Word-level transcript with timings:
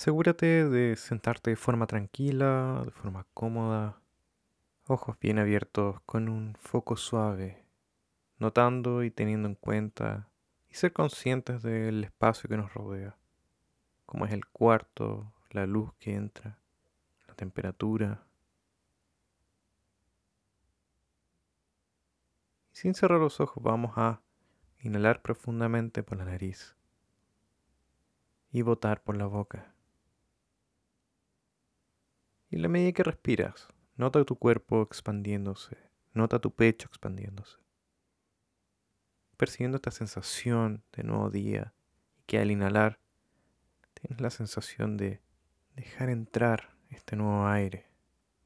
Asegúrate 0.00 0.64
de 0.68 0.94
sentarte 0.94 1.50
de 1.50 1.56
forma 1.56 1.88
tranquila, 1.88 2.82
de 2.84 2.92
forma 2.92 3.26
cómoda, 3.34 4.00
ojos 4.86 5.18
bien 5.18 5.40
abiertos 5.40 6.00
con 6.02 6.28
un 6.28 6.54
foco 6.54 6.96
suave, 6.96 7.64
notando 8.38 9.02
y 9.02 9.10
teniendo 9.10 9.48
en 9.48 9.56
cuenta 9.56 10.28
y 10.70 10.74
ser 10.74 10.92
conscientes 10.92 11.64
del 11.64 12.04
espacio 12.04 12.48
que 12.48 12.56
nos 12.56 12.72
rodea, 12.72 13.16
como 14.06 14.24
es 14.24 14.32
el 14.32 14.46
cuarto, 14.46 15.32
la 15.50 15.66
luz 15.66 15.92
que 15.98 16.14
entra, 16.14 16.60
la 17.26 17.34
temperatura. 17.34 18.24
Y 22.72 22.76
sin 22.76 22.94
cerrar 22.94 23.18
los 23.18 23.40
ojos 23.40 23.60
vamos 23.60 23.94
a 23.96 24.20
inhalar 24.78 25.22
profundamente 25.22 26.04
por 26.04 26.18
la 26.18 26.24
nariz 26.24 26.76
y 28.52 28.62
botar 28.62 29.02
por 29.02 29.16
la 29.16 29.26
boca. 29.26 29.74
Y 32.50 32.56
en 32.56 32.62
la 32.62 32.68
medida 32.68 32.92
que 32.92 33.02
respiras, 33.02 33.68
nota 33.96 34.24
tu 34.24 34.36
cuerpo 34.36 34.82
expandiéndose, 34.82 35.76
nota 36.14 36.38
tu 36.38 36.54
pecho 36.54 36.88
expandiéndose, 36.88 37.58
percibiendo 39.36 39.76
esta 39.76 39.90
sensación 39.90 40.82
de 40.92 41.04
nuevo 41.04 41.30
día 41.30 41.74
y 42.16 42.22
que 42.22 42.38
al 42.38 42.50
inhalar 42.50 43.00
tienes 43.92 44.20
la 44.20 44.30
sensación 44.30 44.96
de 44.96 45.20
dejar 45.74 46.08
entrar 46.08 46.74
este 46.88 47.16
nuevo 47.16 47.46
aire, 47.46 47.86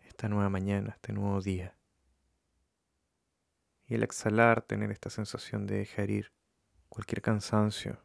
esta 0.00 0.28
nueva 0.28 0.48
mañana, 0.48 0.90
este 0.96 1.12
nuevo 1.12 1.40
día. 1.40 1.76
Y 3.86 3.94
al 3.94 4.02
exhalar 4.02 4.62
tener 4.62 4.90
esta 4.90 5.10
sensación 5.10 5.66
de 5.66 5.78
dejar 5.78 6.10
ir 6.10 6.32
cualquier 6.88 7.22
cansancio 7.22 8.02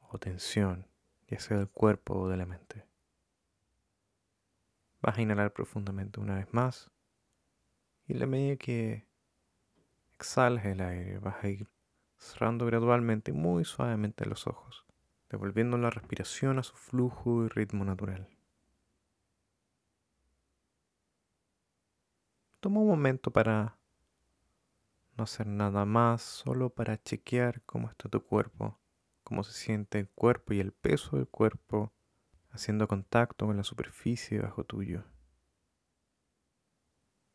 o 0.00 0.18
tensión, 0.18 0.86
ya 1.28 1.40
sea 1.40 1.56
del 1.56 1.68
cuerpo 1.68 2.14
o 2.14 2.28
de 2.28 2.36
la 2.36 2.46
mente. 2.46 2.84
Vas 5.04 5.18
a 5.18 5.20
inhalar 5.20 5.52
profundamente 5.52 6.18
una 6.18 6.36
vez 6.36 6.46
más. 6.54 6.90
Y 8.06 8.14
en 8.14 8.20
la 8.20 8.26
medida 8.26 8.56
que 8.56 9.06
exhalas 10.14 10.64
el 10.64 10.80
aire, 10.80 11.18
vas 11.18 11.44
a 11.44 11.48
ir 11.48 11.68
cerrando 12.16 12.64
gradualmente, 12.64 13.30
muy 13.34 13.66
suavemente 13.66 14.24
los 14.24 14.46
ojos, 14.46 14.86
devolviendo 15.28 15.76
la 15.76 15.90
respiración 15.90 16.58
a 16.58 16.62
su 16.62 16.74
flujo 16.74 17.44
y 17.44 17.48
ritmo 17.48 17.84
natural. 17.84 18.30
Toma 22.60 22.80
un 22.80 22.88
momento 22.88 23.30
para 23.30 23.76
no 25.18 25.24
hacer 25.24 25.46
nada 25.46 25.84
más, 25.84 26.22
solo 26.22 26.70
para 26.70 26.96
chequear 26.96 27.60
cómo 27.66 27.90
está 27.90 28.08
tu 28.08 28.24
cuerpo, 28.24 28.80
cómo 29.22 29.44
se 29.44 29.52
siente 29.52 29.98
el 29.98 30.08
cuerpo 30.08 30.54
y 30.54 30.60
el 30.60 30.72
peso 30.72 31.18
del 31.18 31.28
cuerpo 31.28 31.93
haciendo 32.54 32.86
contacto 32.86 33.46
con 33.46 33.56
la 33.56 33.64
superficie 33.64 34.40
bajo 34.40 34.64
tuyo. 34.64 35.04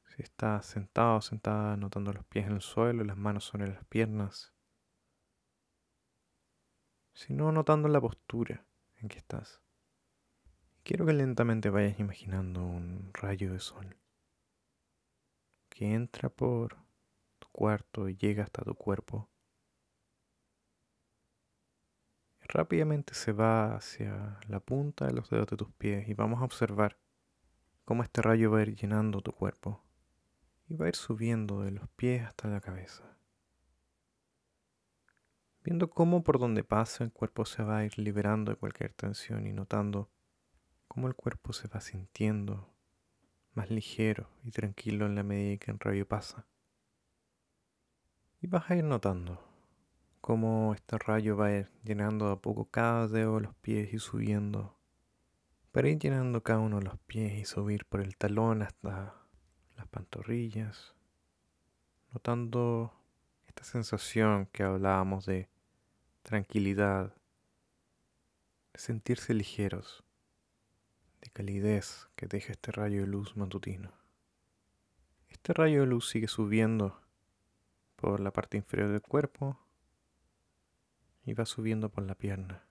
Si 0.08 0.24
estás 0.24 0.66
sentado 0.66 1.18
o 1.18 1.22
sentada, 1.22 1.76
notando 1.76 2.14
los 2.14 2.26
pies 2.26 2.48
en 2.48 2.54
el 2.54 2.62
suelo 2.62 3.04
las 3.04 3.18
manos 3.18 3.44
sobre 3.44 3.68
las 3.68 3.86
piernas. 3.86 4.54
Si 7.14 7.34
no, 7.34 7.52
notando 7.52 7.90
la 7.90 8.00
postura 8.00 8.66
en 8.96 9.10
que 9.10 9.18
estás. 9.18 9.62
Quiero 10.84 11.06
que 11.06 11.14
lentamente 11.14 11.70
vayas 11.70 12.00
imaginando 12.00 12.66
un 12.66 13.12
rayo 13.14 13.52
de 13.52 13.60
sol 13.60 13.98
que 15.68 15.94
entra 15.94 16.30
por 16.30 16.78
tu 17.40 17.48
cuarto 17.52 18.10
y 18.10 18.16
llega 18.16 18.44
hasta 18.44 18.64
tu 18.64 18.74
cuerpo 18.74 19.30
rápidamente 22.50 23.14
se 23.14 23.32
va 23.32 23.76
hacia 23.76 24.40
la 24.48 24.60
punta 24.60 25.06
de 25.06 25.14
los 25.14 25.30
dedos 25.30 25.48
de 25.48 25.58
tus 25.58 25.72
pies 25.72 26.10
y 26.10 26.16
vamos 26.16 26.42
a 26.42 26.46
observar 26.46 26.98
cómo 27.86 28.04
este 28.04 28.22
rayo 28.22 28.52
va 28.52 28.60
a 28.60 28.62
ir 28.64 28.76
llenando 28.76 29.22
tu 29.22 29.32
cuerpo 29.32 29.84
y 30.68 30.76
va 30.76 30.86
a 30.86 30.90
ir 30.90 30.96
subiendo 30.96 31.62
de 31.62 31.72
los 31.72 31.88
pies 31.90 32.26
hasta 32.26 32.48
la 32.48 32.60
cabeza. 32.60 33.04
Viendo 35.64 35.92
cómo 35.92 36.24
por 36.24 36.40
donde 36.40 36.64
pasa 36.64 37.04
el 37.04 37.12
cuerpo 37.12 37.46
se 37.46 37.64
va 37.64 37.78
a 37.78 37.86
ir 37.86 37.98
liberando 38.00 38.52
de 38.52 38.58
cualquier 38.58 38.94
tensión 38.94 39.46
y 39.46 39.54
notando 39.54 40.10
cómo 40.88 41.08
el 41.08 41.16
cuerpo 41.16 41.54
se 41.54 41.68
va 41.68 41.82
sintiendo 41.82 42.74
más 43.54 43.70
ligero 43.70 44.28
y 44.44 44.52
tranquilo 44.52 45.06
en 45.06 45.16
la 45.16 45.24
medida 45.24 45.58
que 45.58 45.72
el 45.72 45.80
rayo 45.80 46.08
pasa. 46.08 46.48
Y 48.42 48.48
vas 48.48 48.72
a 48.72 48.76
ir 48.76 48.86
notando 48.86 49.49
cómo 50.30 50.76
este 50.76 51.00
rayo 51.00 51.36
va 51.36 51.52
ir 51.52 51.72
llenando 51.84 52.28
a 52.30 52.40
poco 52.40 52.66
cada 52.66 53.08
dedo 53.08 53.38
de 53.38 53.42
los 53.42 53.56
pies 53.56 53.92
y 53.96 53.98
subiendo, 53.98 54.78
para 55.72 55.90
ir 55.90 55.98
llenando 55.98 56.44
cada 56.44 56.60
uno 56.60 56.78
de 56.78 56.86
los 56.86 57.00
pies 57.00 57.34
y 57.34 57.46
subir 57.46 57.86
por 57.86 58.00
el 58.00 58.16
talón 58.16 58.62
hasta 58.62 59.16
las 59.76 59.88
pantorrillas, 59.88 60.94
notando 62.14 62.94
esta 63.48 63.64
sensación 63.64 64.46
que 64.52 64.62
hablábamos 64.62 65.26
de 65.26 65.50
tranquilidad, 66.22 67.12
de 68.72 68.80
sentirse 68.80 69.34
ligeros, 69.34 70.04
de 71.22 71.32
calidez 71.32 72.08
que 72.16 72.28
deja 72.28 72.52
este 72.52 72.72
rayo 72.72 73.02
de 73.02 73.08
luz 73.08 73.36
matutino. 73.36 73.92
Este 75.28 75.54
rayo 75.54 75.80
de 75.80 75.88
luz 75.88 76.08
sigue 76.08 76.28
subiendo 76.28 77.02
por 77.96 78.20
la 78.20 78.30
parte 78.30 78.58
inferior 78.58 78.90
del 78.90 79.02
cuerpo 79.02 79.58
y 81.24 81.34
va 81.34 81.46
subiendo 81.46 81.90
por 81.90 82.06
la 82.06 82.16
pierna. 82.16 82.64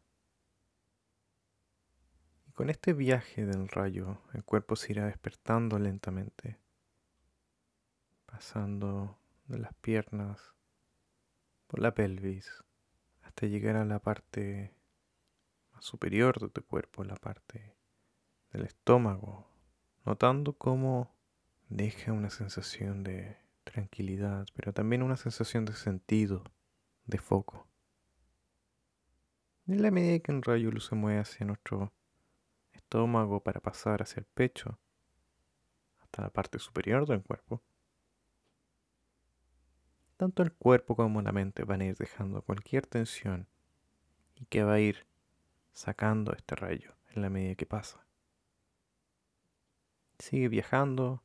Y 2.46 2.52
con 2.52 2.70
este 2.70 2.92
viaje 2.92 3.46
del 3.46 3.68
rayo, 3.68 4.20
el 4.32 4.44
cuerpo 4.44 4.76
se 4.76 4.92
irá 4.92 5.06
despertando 5.06 5.78
lentamente, 5.78 6.58
pasando 8.26 9.18
de 9.46 9.58
las 9.58 9.74
piernas 9.74 10.54
por 11.66 11.80
la 11.80 11.94
pelvis 11.94 12.64
hasta 13.22 13.46
llegar 13.46 13.76
a 13.76 13.84
la 13.84 13.98
parte 14.00 14.74
más 15.72 15.84
superior 15.84 16.40
de 16.40 16.48
tu 16.48 16.64
cuerpo, 16.64 17.04
la 17.04 17.16
parte 17.16 17.76
del 18.52 18.64
estómago, 18.64 19.46
notando 20.04 20.54
cómo 20.54 21.14
deja 21.68 22.12
una 22.12 22.30
sensación 22.30 23.04
de 23.04 23.36
tranquilidad, 23.64 24.46
pero 24.54 24.72
también 24.72 25.02
una 25.02 25.16
sensación 25.16 25.64
de 25.64 25.74
sentido, 25.74 26.44
de 27.04 27.18
foco. 27.18 27.66
En 29.68 29.82
la 29.82 29.90
medida 29.90 30.18
que 30.20 30.32
un 30.32 30.42
rayo 30.42 30.70
luz 30.70 30.86
se 30.86 30.94
mueve 30.94 31.20
hacia 31.20 31.44
nuestro 31.44 31.92
estómago 32.72 33.40
para 33.42 33.60
pasar 33.60 34.00
hacia 34.00 34.20
el 34.20 34.24
pecho, 34.24 34.78
hasta 36.00 36.22
la 36.22 36.30
parte 36.30 36.58
superior 36.58 37.06
del 37.06 37.22
cuerpo, 37.22 37.60
tanto 40.16 40.42
el 40.42 40.54
cuerpo 40.54 40.96
como 40.96 41.20
la 41.20 41.32
mente 41.32 41.64
van 41.64 41.82
a 41.82 41.84
ir 41.84 41.96
dejando 41.98 42.40
cualquier 42.40 42.86
tensión 42.86 43.46
y 44.36 44.46
que 44.46 44.64
va 44.64 44.72
a 44.72 44.80
ir 44.80 45.06
sacando 45.74 46.32
este 46.32 46.56
rayo 46.56 46.94
en 47.10 47.20
la 47.20 47.28
medida 47.28 47.54
que 47.54 47.66
pasa. 47.66 48.06
Sigue 50.18 50.48
viajando, 50.48 51.22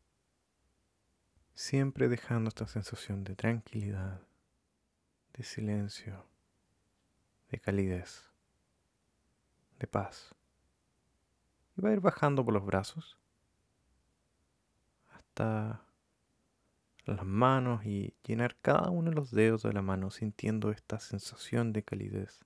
siempre 1.53 2.09
dejando 2.09 2.49
esta 2.49 2.67
sensación 2.67 3.23
de 3.23 3.37
tranquilidad, 3.37 4.19
de 5.31 5.43
silencio, 5.45 6.25
de 7.47 7.57
calidez 7.57 8.32
de 9.83 9.87
paz. 9.87 10.33
Y 11.75 11.81
va 11.81 11.89
a 11.89 11.93
ir 11.93 11.99
bajando 11.99 12.45
por 12.45 12.53
los 12.53 12.65
brazos 12.65 13.17
hasta 15.13 15.83
las 17.05 17.25
manos 17.25 17.85
y 17.85 18.15
llenar 18.23 18.55
cada 18.61 18.89
uno 18.89 19.09
de 19.09 19.15
los 19.15 19.31
dedos 19.31 19.63
de 19.63 19.73
la 19.73 19.81
mano 19.81 20.09
sintiendo 20.09 20.71
esta 20.71 20.99
sensación 21.01 21.73
de 21.73 21.83
calidez 21.83 22.45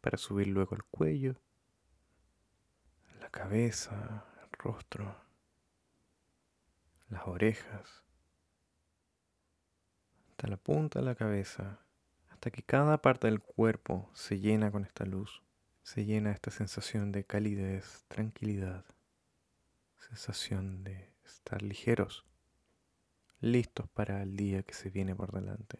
para 0.00 0.18
subir 0.18 0.48
luego 0.48 0.74
al 0.74 0.82
cuello, 0.82 1.36
la 3.20 3.30
cabeza, 3.30 4.24
el 4.42 4.50
rostro, 4.58 5.14
las 7.10 7.28
orejas, 7.28 8.02
hasta 10.30 10.48
la 10.48 10.56
punta 10.56 10.98
de 10.98 11.04
la 11.04 11.14
cabeza, 11.14 11.78
hasta 12.30 12.50
que 12.50 12.64
cada 12.64 13.00
parte 13.00 13.28
del 13.28 13.40
cuerpo 13.40 14.10
se 14.14 14.40
llena 14.40 14.72
con 14.72 14.84
esta 14.84 15.04
luz 15.04 15.45
se 15.86 16.04
llena 16.04 16.32
esta 16.32 16.50
sensación 16.50 17.12
de 17.12 17.22
calidez, 17.22 18.04
tranquilidad, 18.08 18.84
sensación 20.08 20.82
de 20.82 21.12
estar 21.24 21.62
ligeros, 21.62 22.26
listos 23.38 23.88
para 23.90 24.20
el 24.24 24.36
día 24.36 24.64
que 24.64 24.74
se 24.74 24.90
viene 24.90 25.14
por 25.14 25.30
delante. 25.30 25.78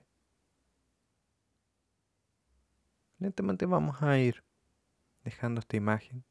Lentamente 3.19 3.67
vamos 3.67 4.01
a 4.01 4.17
ir 4.17 4.45
dejando 5.25 5.59
esta 5.59 5.77
imagen 5.77 6.23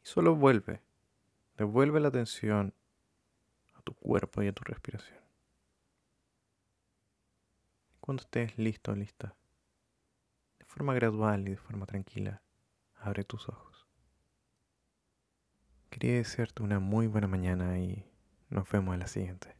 y 0.00 0.06
solo 0.06 0.36
vuelve, 0.36 0.80
devuelve 1.56 1.98
la 1.98 2.08
atención 2.08 2.72
a 3.74 3.82
tu 3.82 3.94
cuerpo 3.94 4.44
y 4.44 4.46
a 4.46 4.52
tu 4.52 4.62
respiración. 4.62 5.18
Cuando 7.98 8.22
estés 8.22 8.56
listo, 8.58 8.94
lista, 8.94 9.34
de 10.60 10.64
forma 10.66 10.94
gradual 10.94 11.48
y 11.48 11.50
de 11.50 11.56
forma 11.56 11.84
tranquila, 11.84 12.40
abre 13.04 13.24
tus 13.24 13.48
ojos. 13.48 13.86
Quería 15.90 16.14
desearte 16.14 16.62
una 16.62 16.80
muy 16.80 17.06
buena 17.06 17.28
mañana 17.28 17.78
y 17.78 18.04
nos 18.48 18.68
vemos 18.70 18.94
en 18.94 19.00
la 19.00 19.06
siguiente. 19.06 19.54